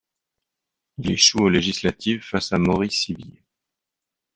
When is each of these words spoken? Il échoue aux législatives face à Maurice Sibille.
Il 0.97 1.11
échoue 1.11 1.43
aux 1.43 1.49
législatives 1.49 2.23
face 2.23 2.53
à 2.53 2.57
Maurice 2.57 2.99
Sibille. 3.03 3.43